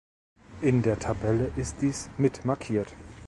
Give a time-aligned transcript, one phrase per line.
[0.63, 2.91] In der Tabelle ist dies mit markiert.